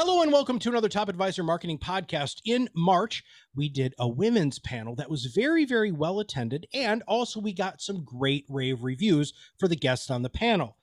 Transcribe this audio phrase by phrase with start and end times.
[0.00, 2.40] Hello and welcome to another Top Advisor Marketing Podcast.
[2.44, 3.24] In March,
[3.56, 7.82] we did a women's panel that was very, very well attended, and also we got
[7.82, 10.76] some great rave reviews for the guests on the panel.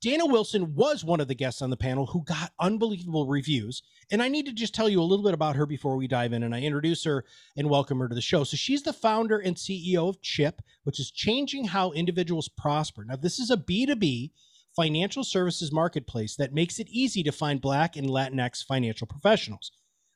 [0.00, 3.82] Dana Wilson was one of the guests on the panel who got unbelievable reviews.
[4.10, 6.32] And I need to just tell you a little bit about her before we dive
[6.32, 8.42] in and I introduce her and welcome her to the show.
[8.42, 13.04] So she's the founder and CEO of CHIP, which is changing how individuals prosper.
[13.04, 14.30] Now, this is a B2B
[14.74, 19.72] financial services marketplace that makes it easy to find Black and Latinx financial professionals,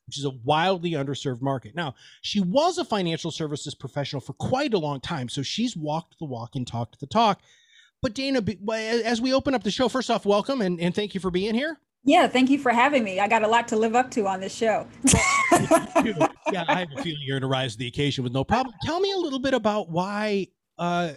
[0.07, 1.75] which is a wildly underserved market.
[1.75, 6.19] Now, she was a financial services professional for quite a long time, so she's walked
[6.19, 7.43] the walk and talked the talk.
[8.03, 8.43] But Dana,
[9.05, 11.55] as we open up the show, first off, welcome and, and thank you for being
[11.55, 11.79] here.
[12.05, 13.19] Yeah, thank you for having me.
[13.19, 14.87] I got a lot to live up to on this show.
[15.53, 18.73] yeah, I have a feeling you're going to rise to the occasion with no problem.
[18.85, 20.47] Tell me a little bit about why
[20.79, 21.15] uh,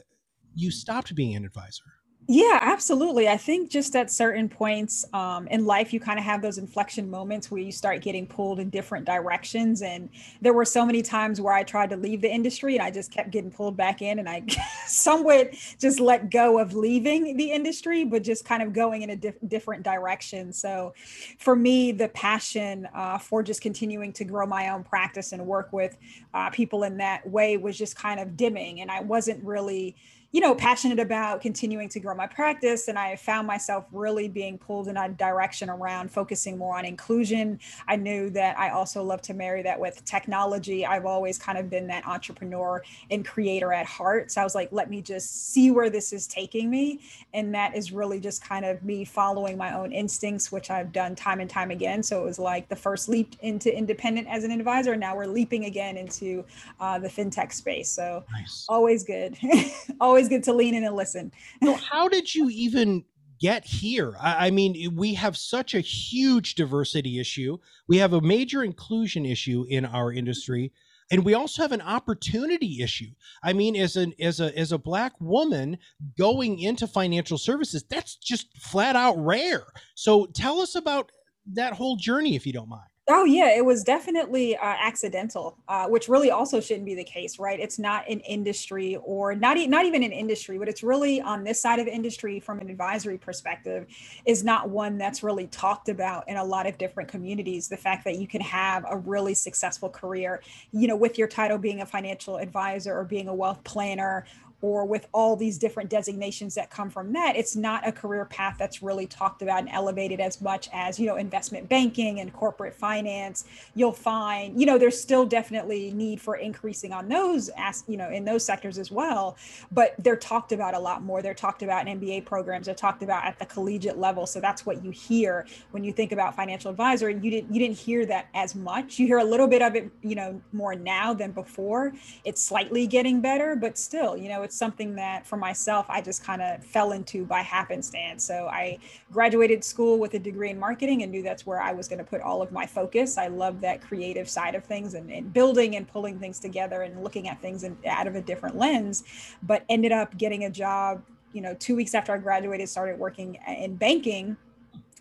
[0.55, 1.83] you stopped being an advisor.
[2.31, 3.27] Yeah, absolutely.
[3.27, 7.09] I think just at certain points um, in life, you kind of have those inflection
[7.09, 9.81] moments where you start getting pulled in different directions.
[9.81, 12.91] And there were so many times where I tried to leave the industry and I
[12.91, 14.19] just kept getting pulled back in.
[14.19, 14.43] And I
[14.85, 19.15] somewhat just let go of leaving the industry, but just kind of going in a
[19.15, 20.53] diff- different direction.
[20.53, 20.93] So
[21.39, 25.73] for me, the passion uh, for just continuing to grow my own practice and work
[25.73, 25.97] with
[26.35, 28.81] uh, people in that way was just kind of dimming.
[28.81, 29.95] And I wasn't really
[30.31, 32.87] you know, passionate about continuing to grow my practice.
[32.87, 37.59] And I found myself really being pulled in a direction around focusing more on inclusion.
[37.87, 40.85] I knew that I also love to marry that with technology.
[40.85, 44.31] I've always kind of been that entrepreneur and creator at heart.
[44.31, 46.99] So I was like, let me just see where this is taking me.
[47.33, 51.15] And that is really just kind of me following my own instincts, which I've done
[51.15, 52.03] time and time again.
[52.03, 54.95] So it was like the first leap into independent as an advisor.
[54.95, 56.45] Now we're leaping again into
[56.79, 57.89] uh, the fintech space.
[57.89, 58.65] So nice.
[58.69, 59.35] always good.
[59.99, 61.31] always always to lean in and listen.
[61.63, 63.05] so how did you even
[63.39, 64.15] get here?
[64.19, 67.57] I, I mean, we have such a huge diversity issue.
[67.87, 70.71] We have a major inclusion issue in our industry
[71.11, 73.09] and we also have an opportunity issue
[73.41, 75.77] i mean as an as a as a black woman
[76.17, 79.65] going into financial services that's just flat out rare
[79.95, 81.11] so tell us about
[81.47, 85.87] that whole journey if you don't mind Oh yeah, it was definitely uh, accidental, uh,
[85.87, 87.59] which really also shouldn't be the case, right?
[87.59, 91.43] It's not an industry, or not e- not even an industry, but it's really on
[91.43, 93.87] this side of industry from an advisory perspective,
[94.25, 97.67] is not one that's really talked about in a lot of different communities.
[97.67, 101.57] The fact that you can have a really successful career, you know, with your title
[101.57, 104.25] being a financial advisor or being a wealth planner
[104.61, 108.55] or with all these different designations that come from that it's not a career path
[108.57, 112.75] that's really talked about and elevated as much as you know investment banking and corporate
[112.75, 113.45] finance.
[113.75, 118.09] You'll find you know there's still definitely need for increasing on those as you know
[118.09, 119.37] in those sectors as well
[119.71, 121.21] but they're talked about a lot more.
[121.21, 122.65] They're talked about in mba programs.
[122.65, 124.25] They're talked about at the collegiate level.
[124.25, 127.09] So that's what you hear when you think about financial advisor.
[127.09, 128.99] You didn't you didn't hear that as much.
[128.99, 131.93] You hear a little bit of it you know more now than before.
[132.23, 136.23] It's slightly getting better but still you know it's something that for myself I just
[136.23, 138.23] kind of fell into by happenstance.
[138.23, 138.79] So I
[139.11, 142.03] graduated school with a degree in marketing and knew that's where I was going to
[142.03, 143.19] put all of my focus.
[143.19, 147.03] I love that creative side of things and, and building and pulling things together and
[147.03, 149.03] looking at things in, out of a different lens,
[149.43, 153.37] but ended up getting a job, you know, two weeks after I graduated, started working
[153.47, 154.35] in banking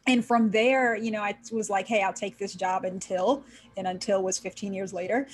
[0.07, 3.45] and from there you know i was like hey i'll take this job until
[3.77, 5.29] and until was 15 years later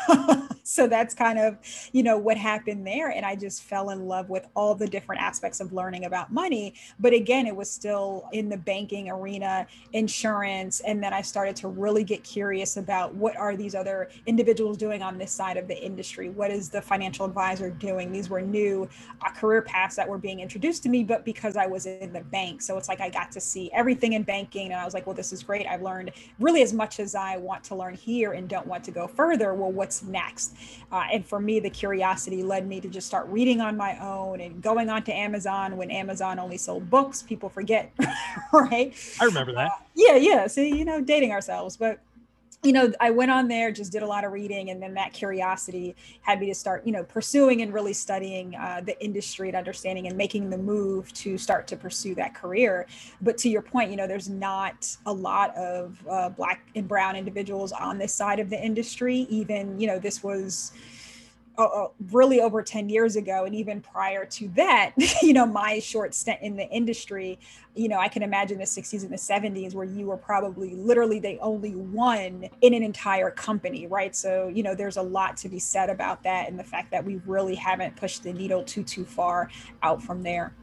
[0.72, 1.58] so that's kind of
[1.92, 5.20] you know what happened there and i just fell in love with all the different
[5.20, 6.74] aspects of learning about money.
[7.00, 11.68] But again it was still in the banking arena insurance and then i started to
[11.68, 15.80] really get curious about what are these other individuals doing on this side of the
[15.82, 16.28] industry?
[16.28, 18.12] What is the financial advisor doing?
[18.12, 18.88] These were new
[19.20, 22.20] uh, career paths that were being introduced to me but because i was in the
[22.20, 22.62] bank.
[22.62, 25.16] So it's like i got to see everything in banking and i was like well
[25.16, 25.66] this is great.
[25.66, 28.90] I've learned really as much as i want to learn here and don't want to
[28.90, 29.54] go further.
[29.54, 30.51] Well what's next
[30.90, 34.40] uh, and for me, the curiosity led me to just start reading on my own
[34.40, 37.22] and going on to Amazon when Amazon only sold books.
[37.22, 37.92] People forget,
[38.52, 38.94] right?
[39.20, 39.70] I remember that.
[39.70, 40.46] Uh, yeah, yeah.
[40.46, 41.76] See, you know, dating ourselves.
[41.76, 42.00] But
[42.62, 45.12] you know, I went on there, just did a lot of reading, and then that
[45.12, 49.56] curiosity had me to start, you know, pursuing and really studying uh, the industry and
[49.56, 52.86] understanding and making the move to start to pursue that career.
[53.20, 57.16] But to your point, you know, there's not a lot of uh, Black and Brown
[57.16, 59.26] individuals on this side of the industry.
[59.28, 60.70] Even, you know, this was
[61.66, 64.92] uh, really over 10 years ago and even prior to that
[65.22, 67.38] you know my short stint in the industry
[67.74, 71.18] you know i can imagine the 60s and the 70s where you were probably literally
[71.20, 74.14] the only one in an entire company right?
[74.16, 77.04] So you know there's a lot to be said about that and the fact that
[77.04, 79.50] we really haven't pushed the needle too too far
[79.82, 80.54] out from there.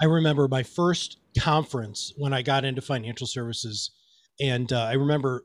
[0.00, 3.92] I remember my first conference when i got into financial services
[4.40, 5.44] and uh, i remember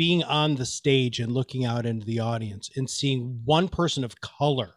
[0.00, 4.18] being on the stage and looking out into the audience and seeing one person of
[4.22, 4.76] color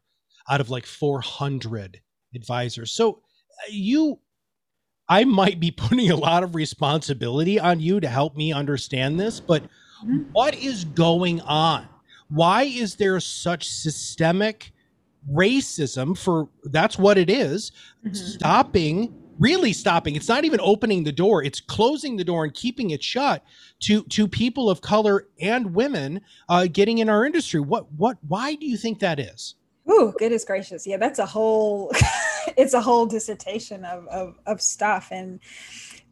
[0.49, 2.01] out of like 400
[2.35, 2.91] advisors.
[2.91, 4.19] So uh, you
[5.07, 9.39] I might be putting a lot of responsibility on you to help me understand this,
[9.39, 10.23] but mm-hmm.
[10.33, 11.87] what is going on?
[12.27, 14.73] Why is there such systemic
[15.31, 17.71] racism for that's what it is,
[18.05, 18.13] mm-hmm.
[18.13, 20.15] stopping really stopping.
[20.15, 21.43] It's not even opening the door.
[21.43, 23.43] It's closing the door and keeping it shut
[23.81, 27.59] to to people of color and women uh, getting in our industry.
[27.59, 29.55] What what why do you think that is?
[29.85, 30.87] Oh goodness gracious.
[30.87, 31.91] Yeah that's a whole
[32.57, 35.09] it's a whole dissertation of, of of stuff.
[35.11, 35.41] And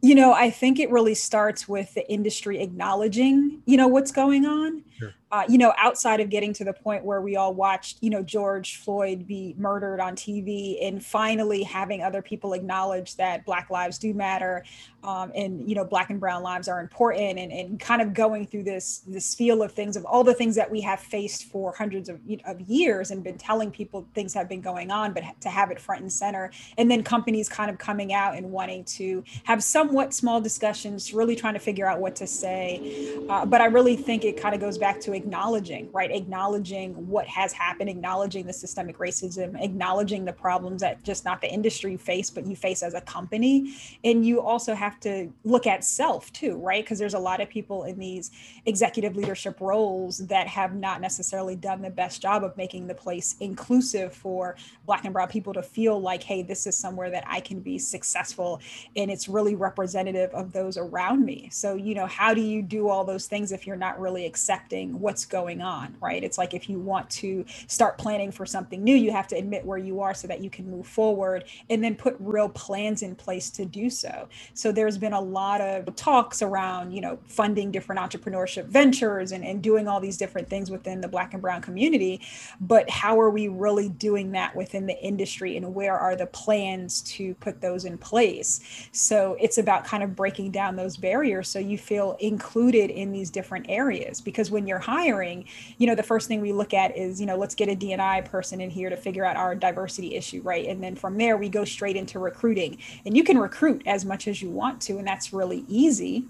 [0.04, 4.44] you know i think it really starts with the industry acknowledging you know what's going
[4.44, 7.96] on sure uh, you know, outside of getting to the point where we all watched,
[8.02, 13.46] you know, George Floyd be murdered on TV and finally having other people acknowledge that
[13.46, 14.62] Black lives do matter
[15.02, 18.46] um, and, you know, Black and Brown lives are important and, and kind of going
[18.46, 21.72] through this, this feel of things of all the things that we have faced for
[21.72, 25.48] hundreds of, of years and been telling people things have been going on, but to
[25.48, 26.52] have it front and center.
[26.76, 31.36] And then companies kind of coming out and wanting to have somewhat small discussions, really
[31.36, 33.16] trying to figure out what to say.
[33.30, 36.10] Uh, but I really think it kind of goes back to acknowledging, right?
[36.10, 41.52] Acknowledging what has happened, acknowledging the systemic racism, acknowledging the problems that just not the
[41.52, 43.74] industry face, but you face as a company.
[44.04, 46.84] And you also have to look at self too, right?
[46.84, 48.30] Because there's a lot of people in these
[48.66, 53.36] executive leadership roles that have not necessarily done the best job of making the place
[53.40, 54.56] inclusive for
[54.86, 57.78] Black and Brown people to feel like, hey, this is somewhere that I can be
[57.78, 58.60] successful.
[58.96, 61.48] And it's really representative of those around me.
[61.52, 64.71] So, you know, how do you do all those things if you're not really accepting
[64.98, 66.24] what what's going on, right?
[66.24, 69.62] It's like if you want to start planning for something new, you have to admit
[69.62, 73.14] where you are so that you can move forward and then put real plans in
[73.14, 74.26] place to do so.
[74.54, 79.44] So there's been a lot of talks around, you know, funding different entrepreneurship ventures and,
[79.44, 82.22] and doing all these different things within the Black and Brown community.
[82.58, 87.02] But how are we really doing that within the industry and where are the plans
[87.02, 88.88] to put those in place?
[88.92, 93.28] So it's about kind of breaking down those barriers so you feel included in these
[93.28, 95.44] different areas because when you're hiring, hiring,
[95.78, 98.20] you know, the first thing we look at is, you know, let's get a D&I
[98.22, 100.66] person in here to figure out our diversity issue, right?
[100.66, 102.78] And then from there, we go straight into recruiting.
[103.04, 106.24] And you can recruit as much as you want to, and that's really easy.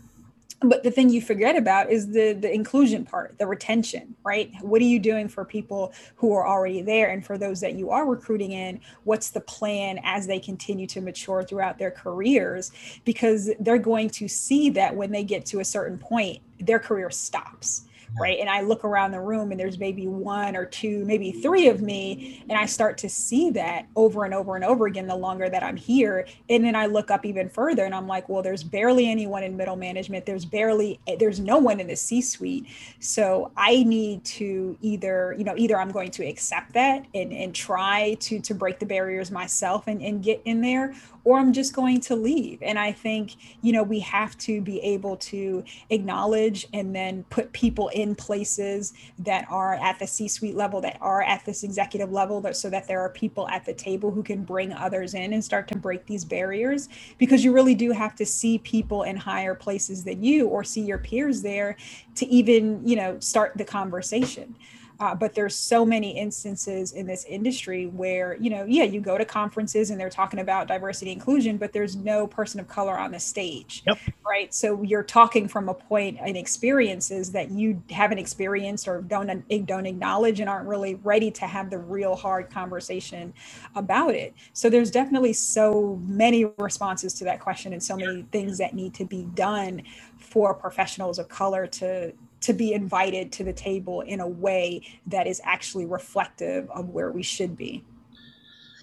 [0.64, 4.48] But the thing you forget about is the the inclusion part the retention right?
[4.60, 7.10] What are you doing for people who are already there?
[7.10, 11.00] And for those that you are recruiting in what's the plan as they continue to
[11.00, 12.70] mature throughout their careers?
[13.04, 17.10] Because they're going to see that when they get to a certain point their career
[17.10, 17.86] stops
[18.18, 18.38] right?
[18.38, 21.80] And i look around the room and there's maybe one or two maybe three of
[21.80, 25.48] me and i start to see that over and over and over again the longer
[25.48, 26.26] that i'm here.
[26.48, 29.56] And then i look up even further and i'm like well there's barely anyone in
[29.56, 30.26] middle management.
[30.26, 32.66] There's barely eh, there's no one in the c suite
[33.00, 37.54] so i need to either you know either i'm going to accept that and and
[37.54, 41.72] try to to break the barriers myself and, and get in there or I'm just
[41.72, 42.58] going to leave.
[42.62, 47.52] And I think, you know, we have to be able to acknowledge and then put
[47.52, 52.10] people in places that are at the C suite level, that are at this executive
[52.10, 55.32] level, that, so that there are people at the table who can bring others in
[55.32, 56.88] and start to break these barriers.
[57.18, 60.82] Because you really do have to see people in higher places than you or see
[60.82, 61.76] your peers there
[62.16, 64.56] to even, you know, start the conversation.
[65.02, 69.18] Uh, but there's so many instances in this industry where you know yeah you go
[69.18, 73.10] to conferences and they're talking about diversity inclusion but there's no person of color on
[73.10, 73.82] the stage.
[73.84, 73.98] Yep.
[74.24, 74.54] right?
[74.54, 79.26] So you're talking from a point and experiences that you haven't experienced or don't
[79.66, 83.34] don't acknowledge and aren't really ready to have the real hard conversation
[83.74, 84.32] about it.
[84.52, 88.94] So there's definitely so many responses to that question and so many things that need
[88.94, 89.82] to be done
[90.16, 95.26] for professionals of color to to be invited to the table in a way that
[95.26, 97.84] is actually reflective of where we should be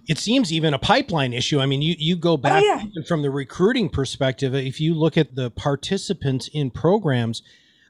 [0.10, 1.60] it seems even a pipeline issue.
[1.60, 3.04] I mean, you you go oh, back oh, yeah.
[3.08, 4.56] from the recruiting perspective.
[4.56, 7.44] If you look at the participants in programs,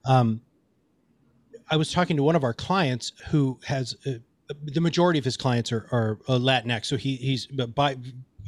[0.05, 0.41] um,
[1.69, 4.13] I was talking to one of our clients who has uh,
[4.63, 6.85] the majority of his clients are, are uh, Latinx.
[6.85, 7.95] So he, he's by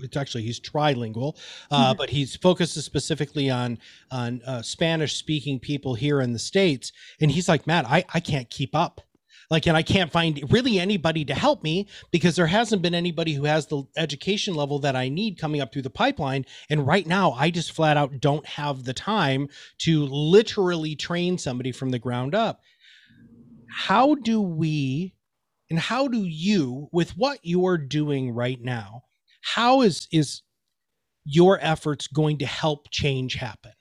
[0.01, 1.37] it's actually he's trilingual,
[1.69, 1.97] uh, mm-hmm.
[1.97, 3.79] but he's focuses specifically on
[4.11, 6.91] on uh, Spanish speaking people here in the states.
[7.19, 9.01] And he's like, Matt, I I can't keep up.
[9.51, 13.33] Like, and I can't find really anybody to help me because there hasn't been anybody
[13.33, 16.45] who has the education level that I need coming up through the pipeline.
[16.69, 21.73] And right now, I just flat out don't have the time to literally train somebody
[21.73, 22.61] from the ground up.
[23.69, 25.15] How do we
[25.69, 29.03] and how do you with what you're doing right now
[29.41, 30.41] how is is
[31.25, 33.71] your efforts going to help change happen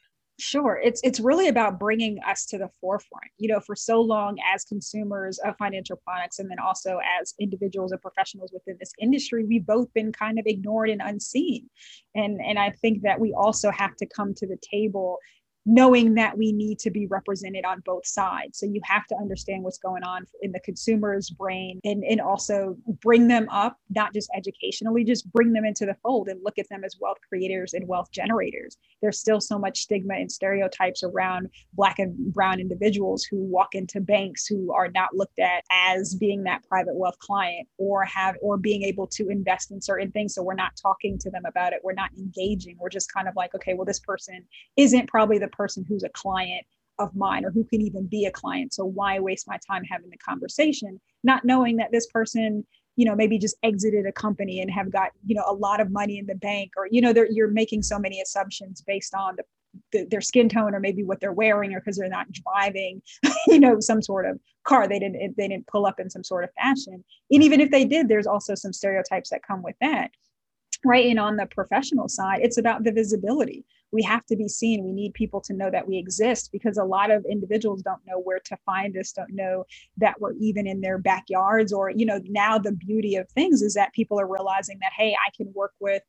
[0.40, 0.81] Sure.
[0.83, 3.31] It's it's really about bringing us to the forefront.
[3.37, 7.93] You know, for so long as consumers of financial products and then also as individuals
[7.93, 11.69] and professionals within this industry, we've both been kind of ignored and unseen.
[12.14, 15.19] And and I think that we also have to come to the table
[15.67, 18.59] knowing that we need to be represented on both sides.
[18.59, 22.76] So you have to understand what's going on in the consumer's brain and, and also
[23.02, 26.69] bring them up, not just educationally, just bring them into the fold and look at
[26.69, 28.76] them as wealth creators and wealth generators.
[29.02, 34.00] There's still so much stigma and stereotypes around Black and Brown individuals who walk into
[34.00, 38.57] banks who are not looked at as being that private wealth client or have or
[38.57, 40.35] being able to invest in certain things.
[40.35, 41.81] So we're not talking to them about it.
[41.83, 42.76] We're not engaging.
[42.79, 46.09] We're just kind of like, okay, well, this person isn't probably the person who's a
[46.11, 46.64] client
[47.00, 48.73] of mine or who can even be a client.
[48.73, 52.64] So why waste my time having the conversation, not knowing that this person,
[52.97, 55.90] you know, maybe just exited a company and have got, you know, a lot of
[55.90, 59.45] money in the bank or, you know, you're making so many assumptions based on the,
[59.92, 63.00] the, their skin tone or maybe what they're wearing or because they're not driving,
[63.47, 64.87] you know, some sort of car.
[64.87, 67.02] They didn't, they didn't pull up in some sort of fashion.
[67.30, 70.11] And even if they did, there's also some stereotypes that come with that
[70.85, 74.85] right and on the professional side it's about the visibility we have to be seen
[74.85, 78.18] we need people to know that we exist because a lot of individuals don't know
[78.18, 79.64] where to find us don't know
[79.97, 83.75] that we're even in their backyards or you know now the beauty of things is
[83.75, 86.02] that people are realizing that hey i can work with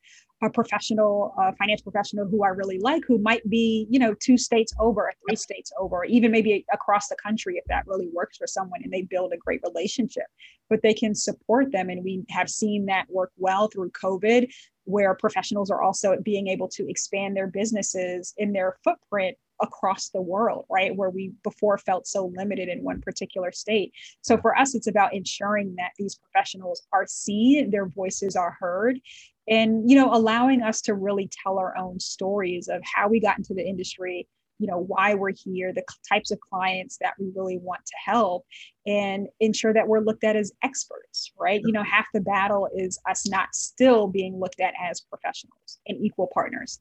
[0.44, 4.38] a professional, a financial professional who I really like, who might be, you know, two
[4.38, 8.48] states over, three states over, even maybe across the country if that really works for
[8.48, 10.26] someone and they build a great relationship.
[10.70, 11.90] But they can support them.
[11.90, 14.52] And we have seen that work well through COVID,
[14.86, 20.22] where professionals are also being able to expand their businesses in their footprint across the
[20.22, 20.96] world, right?
[20.96, 23.94] Where we before felt so limited in one particular state.
[24.22, 29.00] So for us, it's about ensuring that these professionals are seen, their voices are heard,
[29.48, 33.38] and you know allowing us to really tell our own stories of how we got
[33.38, 34.28] into the industry
[34.62, 38.46] you know why we're here the types of clients that we really want to help
[38.86, 41.62] and ensure that we're looked at as experts right?
[41.66, 45.98] You know half the battle is us not still being looked at as professionals and
[46.00, 46.80] equal partners.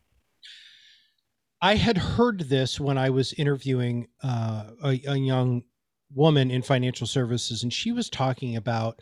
[1.62, 5.62] I had heard this when i was interviewing uh, a, a young
[6.14, 9.00] woman in financial services and she was talking about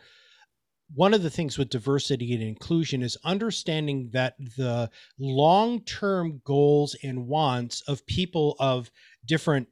[0.95, 6.97] one of the things with diversity and inclusion is understanding that the long term goals
[7.03, 8.91] and wants of people of
[9.25, 9.69] different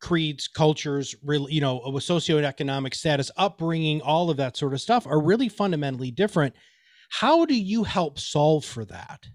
[0.00, 5.48] creeds, cultures, you know, socioeconomic status, upbringing, all of that sort of stuff are really
[5.48, 6.54] fundamentally different.
[7.08, 9.28] How do you help solve for that?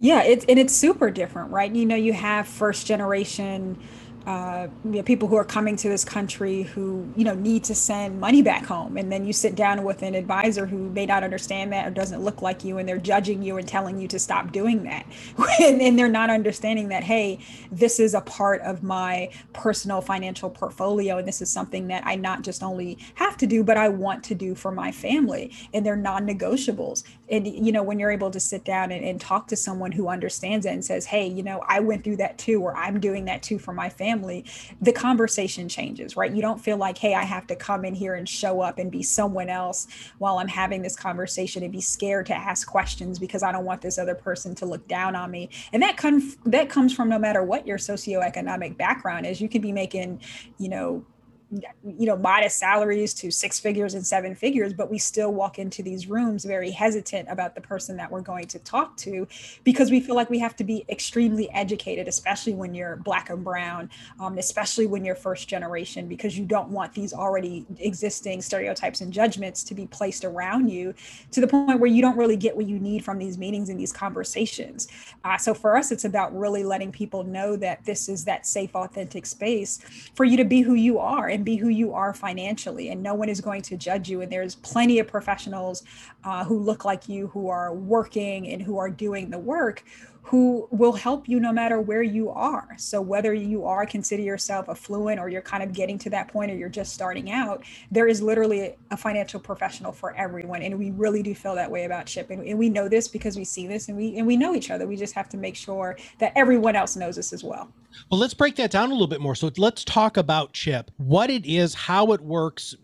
[0.00, 1.74] Yeah, it's and it's super different, right?
[1.74, 3.78] You know, you have first generation
[4.26, 7.74] uh, you know, people who are coming to this country who you know need to
[7.74, 11.22] send money back home, and then you sit down with an advisor who may not
[11.22, 14.18] understand that or doesn't look like you, and they're judging you and telling you to
[14.18, 15.06] stop doing that,
[15.60, 17.38] and, and they're not understanding that hey,
[17.70, 22.14] this is a part of my personal financial portfolio, and this is something that I
[22.16, 25.84] not just only have to do, but I want to do for my family, and
[25.84, 27.04] they're non-negotiables.
[27.30, 30.08] And you know when you're able to sit down and, and talk to someone who
[30.08, 33.24] understands it and says, hey, you know, I went through that too, or I'm doing
[33.26, 34.44] that too for my family
[34.80, 36.32] the conversation changes, right?
[36.32, 38.90] You don't feel like, hey, I have to come in here and show up and
[38.90, 39.86] be someone else
[40.18, 43.80] while I'm having this conversation and be scared to ask questions because I don't want
[43.80, 45.50] this other person to look down on me.
[45.72, 49.40] And that comes that comes from no matter what your socioeconomic background is.
[49.40, 50.20] You could be making,
[50.58, 51.04] you know,
[51.50, 55.82] you know modest salaries to six figures and seven figures but we still walk into
[55.82, 59.26] these rooms very hesitant about the person that we're going to talk to
[59.62, 63.44] because we feel like we have to be extremely educated especially when you're black and
[63.44, 63.88] brown
[64.20, 69.12] um, especially when you're first generation because you don't want these already existing stereotypes and
[69.12, 70.94] judgments to be placed around you
[71.30, 73.78] to the point where you don't really get what you need from these meetings and
[73.78, 74.88] these conversations.
[75.24, 78.74] Uh, so for us it's about really letting people know that this is that safe
[78.74, 79.78] authentic space
[80.14, 82.90] for you to be who you are and be who you are financially.
[82.90, 84.20] And no one is going to judge you.
[84.20, 85.82] And there's plenty of professionals
[86.22, 89.84] uh, who look like you, who are working and who are doing the work
[90.24, 92.68] who will help you no matter where you are.
[92.78, 96.50] So whether you are consider yourself affluent or you're kind of getting to that point
[96.50, 100.62] or you're just starting out, there is literally a financial professional for everyone.
[100.62, 102.30] And we really do feel that way about Chip.
[102.30, 104.70] And, and we know this because we see this and we and we know each
[104.70, 104.86] other.
[104.86, 107.68] We just have to make sure that everyone else knows this as well.
[108.10, 109.34] Well, let's break that down a little bit more.
[109.34, 112.74] So let's talk about Chip, what it is, how it works.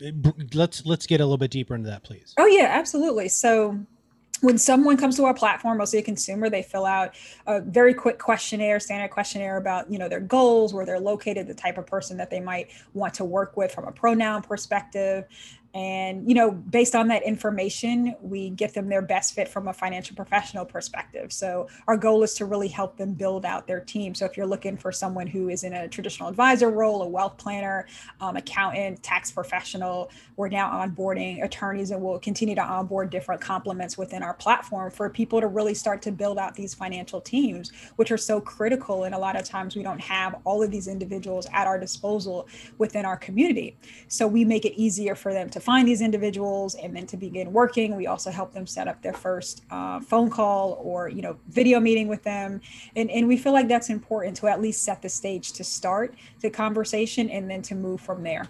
[0.53, 2.35] Let's let's get a little bit deeper into that, please.
[2.37, 3.29] Oh yeah, absolutely.
[3.29, 3.79] So
[4.41, 7.13] when someone comes to our platform, mostly a consumer, they fill out
[7.47, 11.53] a very quick questionnaire, standard questionnaire about you know their goals, where they're located, the
[11.53, 15.25] type of person that they might want to work with from a pronoun perspective,
[15.73, 19.73] and you know based on that information we get them their best fit from a
[19.73, 21.31] financial professional perspective.
[21.31, 24.13] So our goal is to really help them build out their team.
[24.13, 27.37] So if you're looking for someone who is in a traditional advisor role a wealth
[27.37, 27.87] planner
[28.19, 33.97] um, accountant tax professional we're now onboarding attorneys and we'll continue to onboard different complements
[33.97, 38.11] within our platform for people to really start to build out these financial teams which
[38.11, 39.03] are so critical.
[39.05, 42.47] And a lot of times we don't have all of these individuals at our disposal
[42.77, 43.77] within our community.
[44.07, 47.53] So we make it easier for them to find these individuals and then to begin
[47.53, 47.95] working.
[47.95, 51.79] We also help them set up their first uh, phone call or you know video
[51.79, 52.61] meeting with them,
[52.95, 56.15] and and we feel like that's important to at least set the stage to start
[56.41, 58.47] the conversation and then to move from there.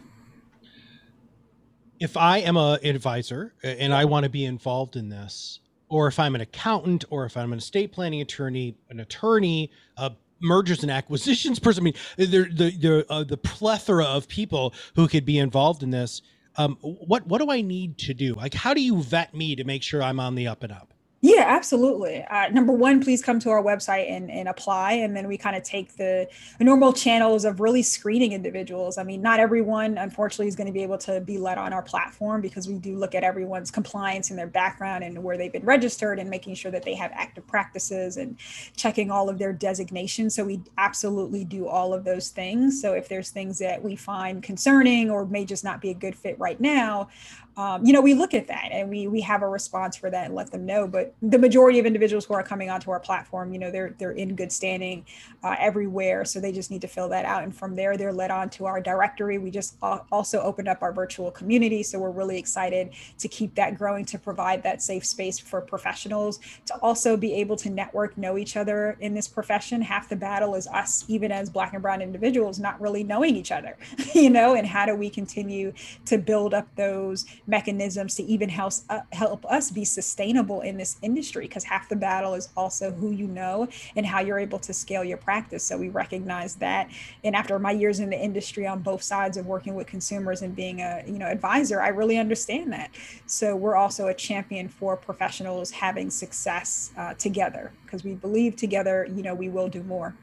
[1.99, 6.17] If I am a advisor and I want to be involved in this, or if
[6.17, 10.91] I'm an accountant, or if I'm an estate planning attorney, an attorney, a mergers and
[10.91, 11.83] acquisitions person.
[11.83, 15.91] I mean, the the the, uh, the plethora of people who could be involved in
[15.91, 16.21] this
[16.58, 18.34] um, what what do I need to do?
[18.34, 20.93] Like, how do you vet me to make sure I'm on the up and up?
[21.23, 22.23] Yeah, absolutely.
[22.23, 24.93] Uh, number one, please come to our website and, and apply.
[24.93, 28.97] And then we kind of take the, the, normal channels of really screening individuals.
[28.97, 31.83] I mean, not everyone, unfortunately, is going to be able to be let on our
[31.83, 35.63] platform because we do look at everyone's compliance and their background and where they've been
[35.63, 38.35] registered and making sure that they have active practices and
[38.75, 40.33] checking all of their designations.
[40.33, 42.81] So we absolutely do all of those things.
[42.81, 46.15] So if there's things that we find concerning or may just not be a good
[46.15, 47.09] fit right now,
[47.58, 50.25] um, you know, we look at that and we we have a response for that
[50.25, 50.88] and let them know.
[50.88, 54.13] But the majority of individuals who are coming onto our platform, you know, they're they're
[54.13, 55.05] in good standing
[55.43, 57.44] uh, everywhere, so they just need to fill that out.
[57.44, 59.37] And from there, they're led on to our directory.
[59.37, 63.77] We just also opened up our virtual community, so we're really excited to keep that
[63.77, 68.37] growing to provide that safe space for professionals to also be able to network, know
[68.37, 69.81] each other in this profession.
[69.81, 73.51] Half the battle is us, even as Black and Brown individuals, not really knowing each
[73.51, 73.77] other,
[74.14, 74.55] you know.
[74.55, 75.74] And how do we continue
[76.05, 80.98] to build up those mechanisms to even help, uh, help us be sustainable in this
[81.03, 84.74] industry because half the battle is also who you know and how you're able to
[84.74, 85.64] scale your practice.
[85.64, 86.90] So we recognize that.
[87.25, 90.55] And after my years in the industry on both sides of working with consumers and
[90.55, 92.90] being a you know advisor i really understand that.
[93.25, 99.05] So we're also a champion for professionals having success uh, together because we believe together
[99.14, 100.16] you know we will do more.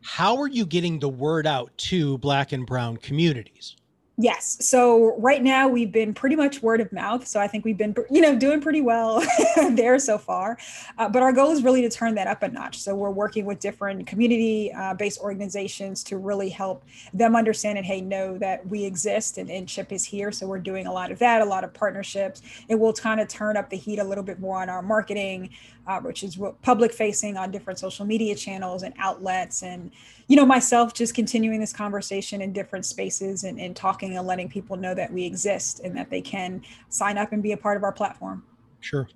[0.00, 3.76] How are you getting the word out to black and brown communities
[4.18, 4.58] Yes.
[4.60, 7.26] So right now we've been pretty much word of mouth.
[7.26, 9.24] So I think we've been, you know, doing pretty well
[9.70, 10.58] there so far.
[10.98, 12.78] Uh, but our goal is really to turn that up a notch.
[12.78, 18.02] So we're working with different community-based uh, organizations to really help them understand and hey,
[18.02, 20.30] know that we exist and, and Chip is here.
[20.30, 22.42] So we're doing a lot of that, a lot of partnerships.
[22.68, 25.50] It will kind of turn up the heat a little bit more on our marketing,
[25.86, 29.90] uh, which is public facing on different social media channels and outlets and
[30.28, 34.48] you know myself just continuing this conversation in different spaces and, and talking and letting
[34.48, 37.76] people know that we exist and that they can sign up and be a part
[37.76, 38.42] of our platform
[38.80, 39.08] sure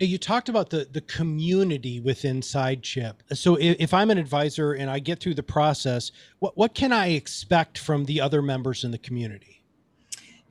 [0.00, 3.14] now you talked about the the community within SideChip.
[3.34, 6.92] So if, if, I'm an advisor and I get through the process, what what can
[6.92, 9.59] I expect from the other members in the community?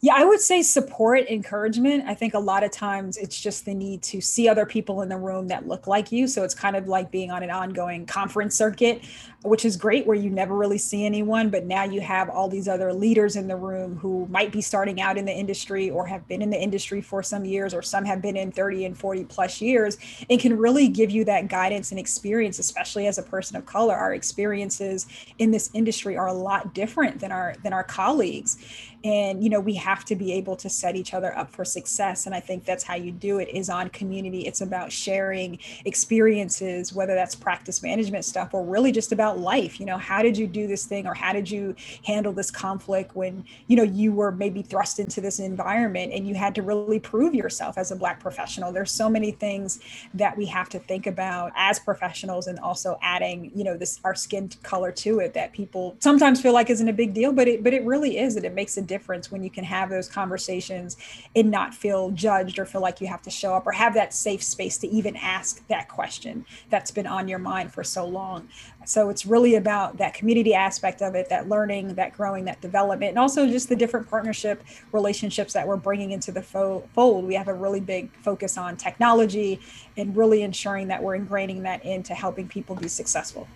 [0.01, 2.05] Yeah, I would say support, encouragement.
[2.07, 5.09] I think a lot of times it's just the need to see other people in
[5.09, 6.25] the room that look like you.
[6.27, 9.03] So it's kind of like being on an ongoing conference circuit,
[9.43, 12.67] which is great where you never really see anyone, but now you have all these
[12.67, 16.27] other leaders in the room who might be starting out in the industry or have
[16.27, 19.23] been in the industry for some years, or some have been in 30 and 40
[19.25, 19.97] plus years,
[20.29, 23.95] and can really give you that guidance and experience, especially as a person of color.
[23.95, 28.57] Our experiences in this industry are a lot different than our than our colleagues.
[29.03, 32.25] And you know we have to be able to set each other up for success.
[32.25, 34.41] And i think that's how you do it is on community.
[34.41, 39.85] It's about sharing experiences whether that's practice management stuff or really just about life you
[39.85, 43.43] know how did you do this thing or how did you handle this conflict when
[43.67, 47.33] you know you were maybe thrust into this environment and you had to really prove
[47.33, 48.71] yourself as a black professional?
[48.71, 49.79] There's so many things
[50.13, 54.15] that we have to think about as professionals and also adding you know this our
[54.15, 57.63] skin color to it that people sometimes feel like isn't a big deal but it
[57.63, 60.97] but it really is and it makes a difference when you can have those conversations
[61.35, 64.13] and not feel judged or feel like you have to show up or have that
[64.13, 68.47] safe space to even ask that question that's been on your mind for so long
[68.89, 73.09] so it's really about that community aspect of it that learning that growing that development
[73.09, 77.47] and also just the different partnership relationships that we're bringing into the fold we have
[77.47, 79.59] a really big focus on technology
[79.97, 83.47] and really ensuring that we're ingraining that into helping people be successful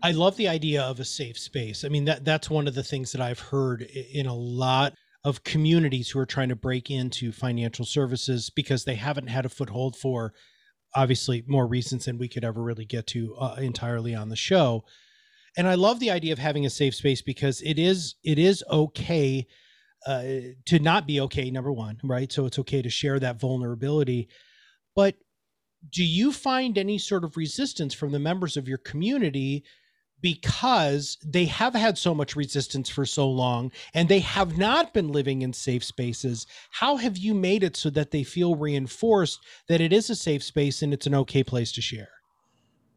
[0.00, 1.84] I love the idea of a safe space.
[1.84, 5.42] I mean that that's one of the things that I've heard in a lot of
[5.42, 9.96] communities who are trying to break into financial services because they haven't had a foothold
[9.96, 10.32] for
[10.94, 14.84] obviously more reasons than we could ever really get to uh, entirely on the show.
[15.56, 18.62] And I love the idea of having a safe space because it is it is
[18.70, 19.46] okay
[20.06, 20.22] uh,
[20.66, 21.50] to not be okay.
[21.50, 22.30] Number one, right?
[22.32, 24.28] So it's okay to share that vulnerability,
[24.94, 25.16] but
[25.90, 29.64] do you find any sort of resistance from the members of your community
[30.20, 35.08] because they have had so much resistance for so long and they have not been
[35.08, 36.46] living in safe spaces.
[36.70, 40.42] How have you made it so that they feel reinforced that it is a safe
[40.42, 42.08] space and it's an okay place to share?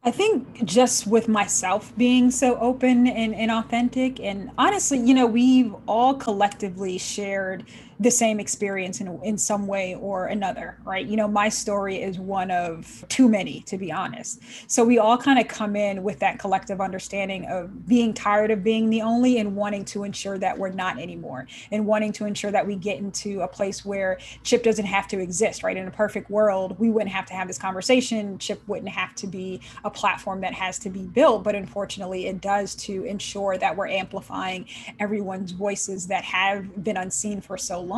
[0.04, 5.28] I think just with myself being so open and, and authentic, and honestly, you know,
[5.28, 7.66] we've all collectively shared
[8.02, 11.06] the same experience in, in some way or another, right?
[11.06, 14.42] You know, my story is one of too many, to be honest.
[14.66, 18.64] So we all kind of come in with that collective understanding of being tired of
[18.64, 22.50] being the only and wanting to ensure that we're not anymore and wanting to ensure
[22.50, 25.78] that we get into a place where chip doesn't have to exist, right?
[25.78, 28.40] In a perfect world, we wouldn't have to have this conversation.
[28.40, 32.42] Chip wouldn't have to be a platform that has to be built, but unfortunately, it
[32.42, 34.66] does to ensure that we're amplifying
[35.00, 37.91] everyone's voices that have been unseen for so long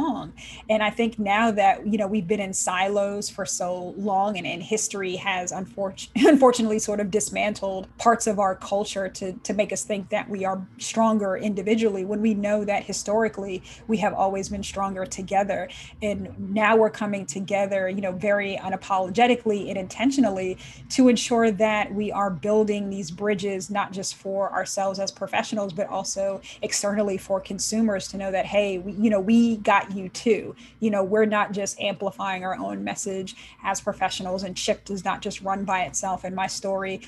[0.70, 4.46] And I think now that, you know, we've been in silos for so long and,
[4.48, 9.72] and history has unfortunately, unfortunately sort of dismantled parts of our culture to, to make
[9.72, 14.50] us think that we are stronger individually when we know that historically we have always
[14.50, 15.70] been stronger together.
[16.02, 20.58] And now we're coming together, you know, very unapologetically and intentionally
[20.90, 25.88] to ensure that we are building these bridges, not just for ourselves as professionals, but
[25.88, 30.56] also externally for consumers to know that, hey, we, you know, we got you too.
[30.80, 35.22] You know, we're not just amplifying our own message as professionals, and Chip does not
[35.22, 36.24] just run by itself.
[36.24, 37.02] And my story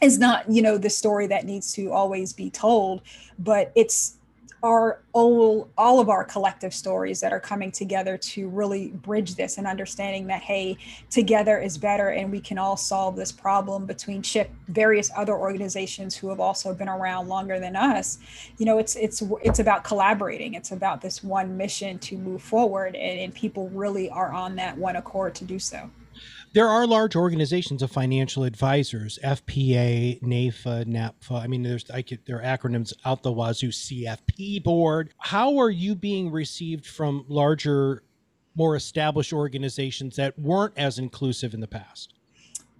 [0.00, 3.02] is not, you know, the story that needs to always be told,
[3.38, 4.16] but it's
[4.64, 9.58] are all all of our collective stories that are coming together to really bridge this
[9.58, 10.74] and understanding that hey
[11.10, 16.16] together is better and we can all solve this problem between chip various other organizations
[16.16, 18.18] who have also been around longer than us.
[18.56, 20.54] You know it's it's it's about collaborating.
[20.54, 24.78] It's about this one mission to move forward and, and people really are on that
[24.78, 25.90] one accord to do so
[26.54, 31.42] there are large organizations of financial advisors, FPA, NAIFA, NAPFA.
[31.42, 35.12] I mean, there's I could, there are acronyms out the wazoo, CFP board.
[35.18, 38.04] How are you being received from larger,
[38.54, 42.14] more established organizations that weren't as inclusive in the past?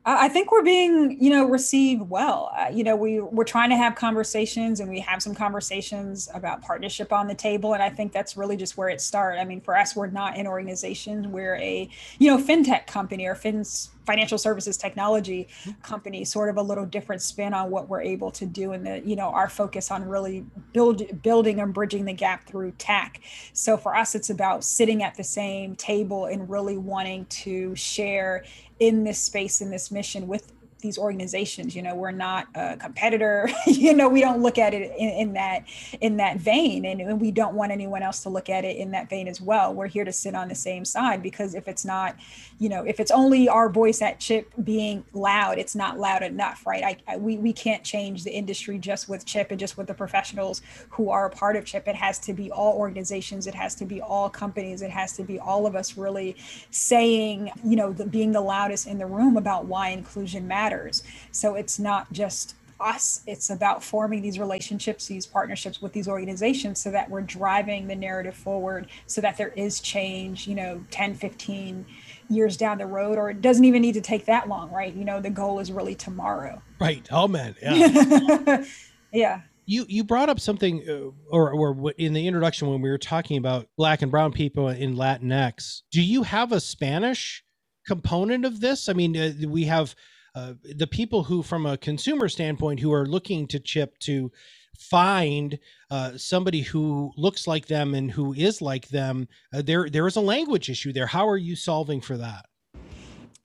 [0.07, 2.53] I think we're being, you know, received well.
[2.55, 6.61] Uh, you know, we we're trying to have conversations, and we have some conversations about
[6.61, 9.40] partnership on the table, and I think that's really just where it started.
[9.40, 11.88] I mean, for us, we're not an organization; we're a,
[12.19, 15.81] you know, fintech company or fins financial services technology mm-hmm.
[15.83, 19.01] company sort of a little different spin on what we're able to do and the
[19.05, 23.21] you know our focus on really build building and bridging the gap through tech.
[23.53, 28.45] So for us it's about sitting at the same table and really wanting to share
[28.81, 30.53] in this space in this mission with
[30.85, 34.92] these organizations you know we're not a competitor you know we don't look at it
[34.97, 35.64] in, in that
[36.01, 36.85] in that vein.
[36.85, 39.40] And, and, we don't want anyone else to look at it in that vein as
[39.40, 39.73] well.
[39.73, 42.16] We're here to sit on the same side because if it's not
[42.59, 46.66] you know if it's only our voice at chip being loud it's not loud enough
[46.66, 46.83] right?
[46.83, 49.94] I, I, we, we can't change the industry just with chip and just with the
[49.94, 51.88] professionals who are a part of chip.
[51.88, 53.47] It has to be all organizations.
[53.47, 54.83] It has to be all companies.
[54.83, 56.37] It has to be all of us really
[56.70, 61.02] saying you know the, being the loudest in the room about why inclusion matters matters.
[61.32, 66.80] So it's not just us it's about forming these relationships these partnerships with these organizations
[66.80, 71.14] so that we're driving the narrative forward so that there is change you know 10
[71.14, 71.87] 15
[72.28, 74.92] years down the road or it doesn't even need to take that long right?
[74.92, 76.60] You know the goal is really tomorrow.
[76.80, 77.06] Right.
[77.10, 77.54] Oh man.
[77.62, 78.64] Yeah.
[79.12, 79.42] Yeah.
[79.66, 83.37] You you brought up something uh, or or in the introduction when we were talking
[83.37, 87.44] about black and brown people in latinx do you have a spanish
[87.87, 88.88] component of this?
[88.88, 89.94] I mean uh, we have
[90.35, 94.31] uh, the people who from a consumer standpoint who are looking to chip to
[94.79, 95.59] find
[95.90, 100.16] uh, somebody who looks like them and who is like them uh, there there is
[100.16, 102.47] a language issue there how are you solving for that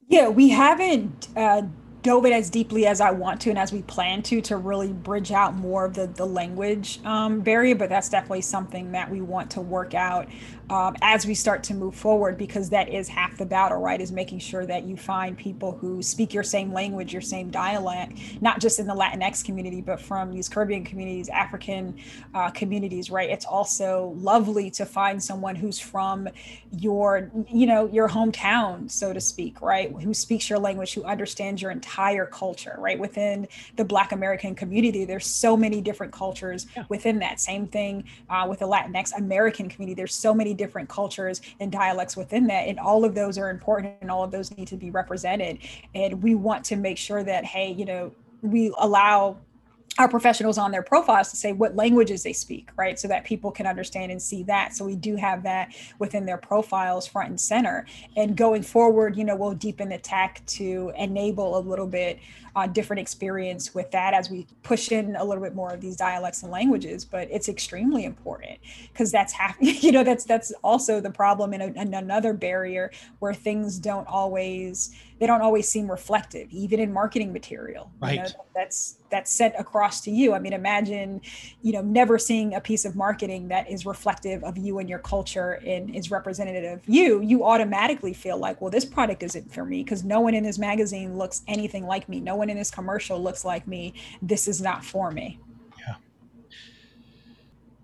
[0.08, 1.62] yeah we haven't uh,
[2.02, 4.94] dove it as deeply as I want to and as we plan to to really
[4.94, 7.76] bridge out more of the the language um, barrier.
[7.76, 10.28] But that's definitely something that we want to work out
[10.70, 14.00] um, as we start to move forward because that is half the battle, right?
[14.00, 18.14] Is making sure that you find people who speak your same language, your same dialect,
[18.42, 21.98] not just in the Latinx community, but from these Caribbean communities, African
[22.34, 23.30] uh, communities, right?
[23.30, 26.30] It's also lovely to find someone who's from
[26.78, 29.92] your, you know, your hometown, so to speak, right?
[30.02, 33.00] Who speaks your language, who understands your entire culture, right?
[33.00, 36.86] Within the Black American community, there's so many different cultures yeah.
[36.90, 37.40] within that.
[37.40, 39.96] Same thing uh, with the Latinx American community.
[39.96, 42.68] There's so many different cultures and dialects within that.
[42.68, 45.58] And all of those are important and all of those need to be represented.
[45.96, 48.12] And we want to make sure that, hey, you know,
[48.44, 49.38] we allow
[49.98, 52.98] our professionals on their profiles to say what languages they speak, right?
[52.98, 54.74] So that people can understand and see that.
[54.74, 57.86] So we do have that within their profiles front and center.
[58.16, 62.20] And going forward, you know, we'll deepen the tech to enable a little bit
[62.60, 65.96] uh, different experience with that as we push in a little bit more of these
[65.96, 67.06] dialects and languages.
[67.06, 68.60] But it's extremely important
[68.92, 73.80] because that's half, you know, that's that's also the problem and another barrier where things
[73.80, 77.92] don't always they don't always seem reflective, even in marketing material.
[78.02, 78.16] Right.
[78.16, 80.34] You know, that's that's sent across to you.
[80.34, 81.22] I mean, imagine,
[81.62, 85.00] you know, never seeing a piece of marketing that is reflective of you and your
[85.00, 87.22] culture and is representative of you.
[87.22, 90.58] You automatically feel like, well, this product isn't for me because no one in this
[90.58, 92.20] magazine looks anything like me.
[92.20, 93.94] No one in this commercial looks like me.
[94.22, 95.40] This is not for me
[95.80, 95.96] Yeah.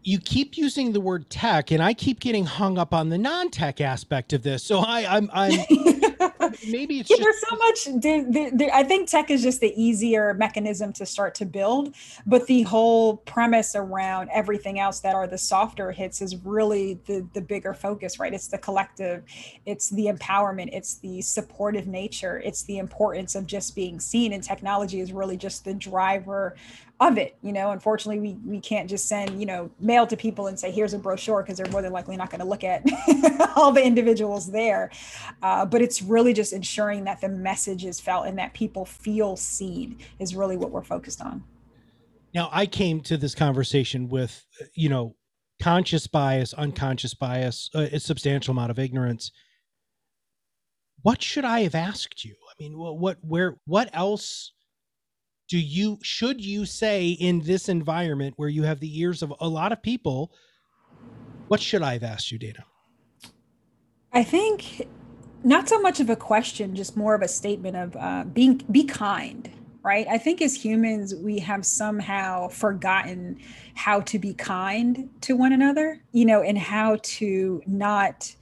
[0.04, 3.82] you keep using the word tech and i keep getting hung up on the non-tech
[3.82, 5.52] aspect of this so i i'm i'm
[6.68, 9.60] maybe it's yeah, just- there's so much there, there, there, i think tech is just
[9.62, 11.94] the easier mechanism to start to build
[12.26, 17.28] but the whole premise around everything else that are the softer hits is really the
[17.34, 18.34] the bigger focus right?
[18.34, 19.24] It's the collective
[19.66, 24.44] it's the empowerment it's the supportive nature it's the importance of just being seen and
[24.44, 26.56] technology is really just the driver
[27.00, 27.72] of it you know?
[27.72, 31.00] Unfortunately we we can't just send you know mail to people and say here's a
[31.00, 32.84] brochure because they're more than likely not going to look at
[33.56, 34.92] all the individuals there.
[35.42, 39.36] Uh, but it's really just ensuring that the message is felt and that people feel
[39.36, 41.44] seen is really what we're focused on.
[42.34, 45.16] Now i came to this conversation with you know
[45.62, 49.32] conscious bias unconscious bias a substantial amount of ignorance.
[51.02, 52.36] What should i have asked you?
[52.50, 54.52] I mean what, what where what else
[55.48, 59.48] do you should you say in this environment where you have the ears of a
[59.48, 60.32] lot of people
[61.48, 62.66] what should i have asked you dana?
[64.12, 64.88] I think
[65.46, 68.84] not so much of a question just more of a statement of uh, being be
[68.84, 69.50] kind
[69.86, 70.08] right?
[70.10, 73.40] I think as humans we have somehow forgotten
[73.76, 78.36] how to be kind to one another you know and how to not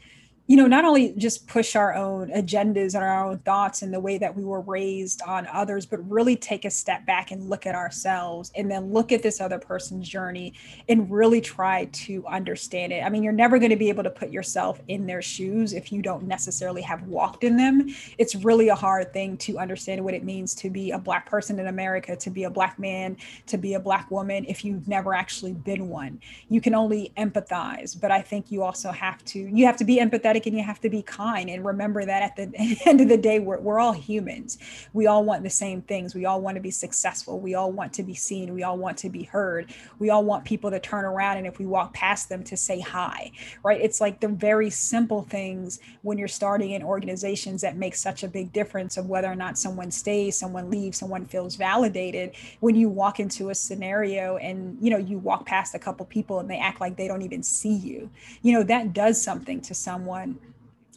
[0.45, 3.99] you know, not only just push our own agendas and our own thoughts and the
[3.99, 7.65] way that we were raised on others, but really take a step back and look
[7.65, 10.53] at ourselves and then look at this other person's journey
[10.89, 13.06] and really try to understand it.
[13.06, 15.93] I mean, you're never going to be able to put yourself in their shoes if
[15.93, 17.95] you don't necessarily have walked in them.
[18.17, 21.58] It's really a hard thing to understand what it means to be a Black person
[21.58, 23.15] in America, to be a Black man,
[23.47, 26.19] to be a Black woman if you've never actually been one.
[26.49, 29.99] You can only empathize, but I think you also have to, you have to be
[29.99, 33.10] empathetic empathetic and you have to be kind and remember that at the end of
[33.10, 34.58] the day we're, we're all humans.
[34.93, 36.15] We all want the same things.
[36.15, 37.39] We all want to be successful.
[37.39, 38.54] We all want to be seen.
[38.54, 39.74] We all want to be heard.
[40.00, 42.80] We all want people to turn around and if we walk past them to say
[42.80, 43.32] hi
[43.63, 43.80] right?
[43.82, 48.28] It's like the very simple things when you're starting in organizations that make such a
[48.28, 52.32] big difference of whether or not someone stays someone leaves someone feels validated.
[52.60, 56.39] When you walk into a scenario and you know you walk past a couple people
[56.39, 58.10] and they act like they don't even see you
[58.41, 60.22] you know that does something to someone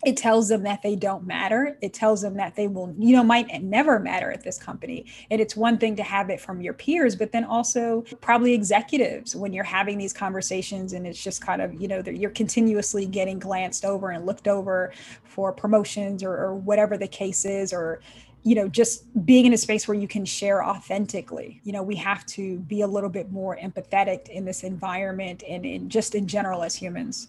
[0.05, 1.79] it tells them that they don't matter.
[1.81, 5.07] It tells them that they will you know might never matter at this company.
[5.31, 9.35] And it's one thing to have it from your peers but then also probably executives
[9.35, 13.39] when you're having these conversations and it's just kind of you know you're continuously getting
[13.39, 14.93] glanced over and looked over
[15.25, 18.01] for promotions or, or whatever the case is or
[18.43, 21.61] you know just being in a space where you can share authentically.
[21.65, 25.65] You know we have to be a little bit more empathetic in this environment and
[25.65, 27.29] in just in general as humans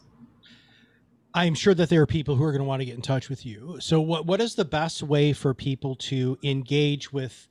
[1.37, 3.29] I'm sure that there are people who are going to want to get in touch
[3.29, 3.77] with you.
[3.79, 7.47] So what what is the best way for people to engage with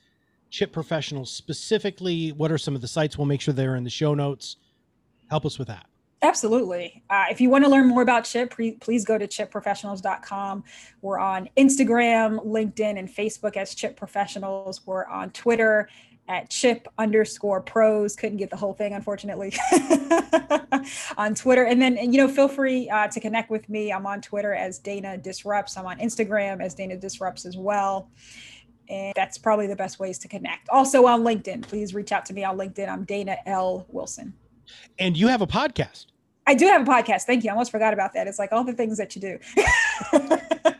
[0.51, 2.33] chip professionals specifically?
[2.33, 3.16] What are some of the sites?
[3.16, 4.57] We'll make sure they're in the show notes.
[5.31, 5.87] Help us with that.
[6.20, 7.05] Absolutely.
[7.09, 10.64] Uh, if you want to learn more about Chip, pre- please go to chipprofessionals.com.
[11.01, 14.85] We're on Instagram, LinkedIn, and Facebook as Chip Professionals.
[14.85, 15.88] We're on Twitter
[16.28, 18.16] at chip underscore pros.
[18.16, 19.54] Couldn't get the whole thing, unfortunately,
[21.16, 21.64] on Twitter.
[21.64, 23.92] And then, you know, feel free uh, to connect with me.
[23.92, 25.76] I'm on Twitter as Dana Disrupts.
[25.76, 28.10] I'm on Instagram as Dana Disrupts as well.
[28.88, 30.68] And that's probably the best ways to connect.
[30.68, 32.88] Also on LinkedIn, please reach out to me on LinkedIn.
[32.88, 33.86] I'm Dana L.
[33.88, 34.34] Wilson.
[34.98, 36.06] And you have a podcast.
[36.48, 37.22] I do have a podcast.
[37.22, 37.50] Thank you.
[37.50, 38.28] I almost forgot about that.
[38.28, 39.38] It's like all the things that you do.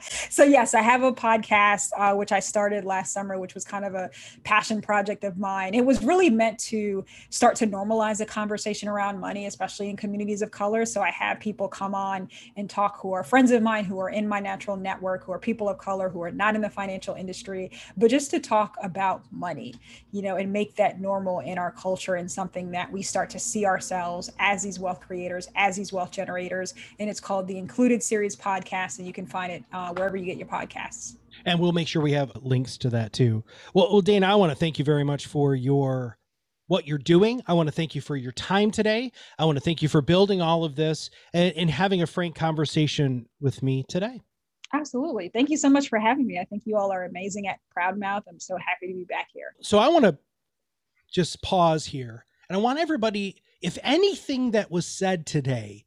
[0.31, 3.85] so yes, I have a podcast uh, which I started last summer, which was kind
[3.85, 4.11] of a
[4.45, 5.75] passion project of mine.
[5.75, 10.41] It was really meant to start to normalize a conversation around money, especially in communities
[10.41, 10.85] of color.
[10.85, 14.11] So I have people come on and talk who are friends of mine, who are
[14.11, 17.17] in my natural network, who are people of color, who are not in the financial
[17.17, 19.75] industry, but just to talk about money,
[20.13, 23.39] you know, and make that normal in our culture and something that we start to
[23.41, 26.75] see ourselves as these wealth creators, as these wealth generators.
[26.99, 30.25] And it's called the Included Series Podcast, and you can find it uh, wherever you
[30.25, 31.17] get your podcasts.
[31.45, 33.45] And we'll make sure we have links to that too.
[33.75, 36.19] Well, well Dana, I want to thank you very much for your
[36.69, 37.43] what you're doing.
[37.47, 39.13] I want to thank you for your time today.
[39.39, 42.35] I want to thank you for building all of this and, and having a frank
[42.35, 44.21] conversation with me today.
[44.73, 45.29] Absolutely.
[45.29, 46.41] Thank you so much for having me.
[46.41, 48.23] I think you all are amazing at Proudmouth.
[48.29, 49.55] I'm so happy to be back here.
[49.63, 50.19] So I want to
[51.13, 55.85] just pause here and I want everybody, if anything that was said today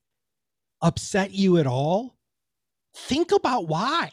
[0.81, 2.17] upset you at all,
[2.93, 4.11] think about why,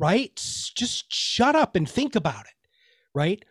[0.00, 0.34] right?
[0.74, 2.68] Just shut up and think about it,
[3.14, 3.44] right?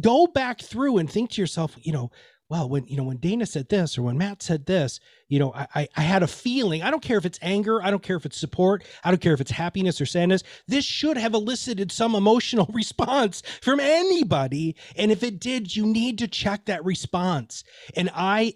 [0.00, 2.10] Go back through and think to yourself, you know,
[2.52, 5.54] well, when you know when Dana said this or when Matt said this, you know,
[5.54, 6.82] I I had a feeling.
[6.82, 9.32] I don't care if it's anger, I don't care if it's support, I don't care
[9.32, 10.42] if it's happiness or sadness.
[10.68, 16.18] This should have elicited some emotional response from anybody, and if it did, you need
[16.18, 17.64] to check that response.
[17.96, 18.52] And I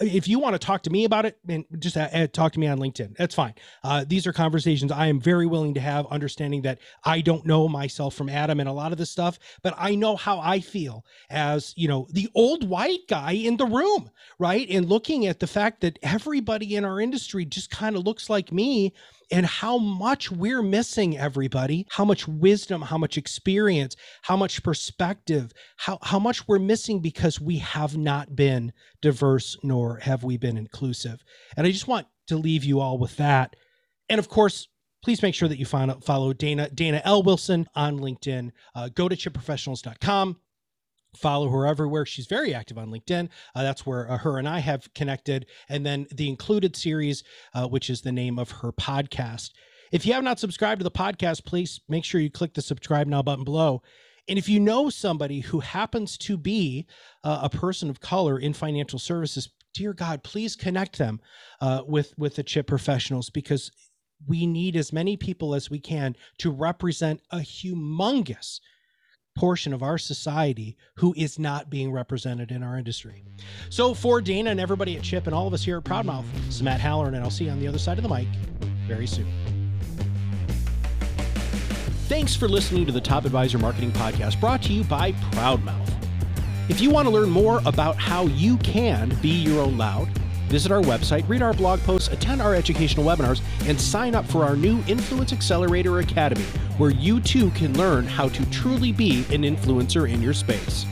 [0.00, 2.60] if you want to talk to me about it, and just uh, uh, talk to
[2.60, 3.16] me on LinkedIn.
[3.16, 3.54] That's fine.
[3.84, 7.68] Uh, these are conversations I am very willing to have, understanding that I don't know
[7.68, 11.04] myself from Adam and a lot of this stuff, but I know how I feel
[11.30, 14.66] as you know the old white guy in the room, right?
[14.70, 18.52] And looking at the fact that everybody in our industry just kind of looks like
[18.52, 18.94] me
[19.30, 21.86] and how much we're missing everybody.
[21.90, 27.40] How much wisdom how much experience how much perspective how, how much we're missing because
[27.40, 31.22] we have not been diverse nor have we been inclusive.
[31.56, 33.56] And i just want to leave you all with that.
[34.08, 34.68] And of course
[35.02, 37.22] please make sure that you follow dana dana l.
[37.22, 38.50] Wilson on linkedin.
[38.74, 40.36] Uh, go to chipprofessionals.com
[41.16, 42.06] follow her everywhere.
[42.06, 43.28] She's very active on LinkedIn.
[43.54, 45.46] Uh, that's where uh, her and I have connected.
[45.68, 47.24] And then the included series,
[47.54, 49.50] uh, which is the name of her podcast.
[49.92, 53.06] If you have not subscribed to the podcast, please make sure you click the subscribe
[53.06, 53.82] now button below.
[54.28, 56.86] And if you know somebody who happens to be
[57.22, 61.20] uh, a person of color in financial services, dear God, please connect them
[61.60, 63.70] uh, with with the chip professionals because
[64.26, 68.60] we need as many people as we can to represent a humongous
[69.36, 73.22] portion of our society who is not being represented in our industry.
[73.68, 76.56] So for Dana and everybody at Chip and all of us here at Proudmouth, this
[76.56, 78.26] is Matt Halloran, and I'll see you on the other side of the mic
[78.86, 79.26] very soon.
[82.08, 85.92] Thanks for listening to the Top Advisor Marketing Podcast brought to you by Proudmouth.
[86.68, 90.08] If you want to learn more about how you can be your own loud,
[90.46, 94.44] Visit our website, read our blog posts, attend our educational webinars, and sign up for
[94.44, 96.44] our new Influence Accelerator Academy,
[96.78, 100.86] where you too can learn how to truly be an influencer in your space.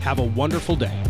[0.00, 1.02] Have a wonderful day.